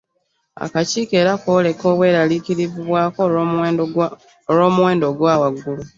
Akakiiko 0.65 1.13
era 1.21 1.33
kooleka 1.43 1.83
obweraliikirivu 1.91 2.79
bwako 2.87 3.19
olw’omuwendo 4.55 5.05
ogwa 5.11 5.33
waggulu. 5.41 5.83